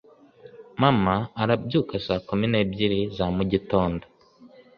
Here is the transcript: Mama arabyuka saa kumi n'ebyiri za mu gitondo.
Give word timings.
Mama 0.81 1.15
arabyuka 1.41 1.95
saa 2.05 2.23
kumi 2.27 2.45
n'ebyiri 2.49 2.99
za 3.15 3.25
mu 3.35 3.43
gitondo. 3.51 4.03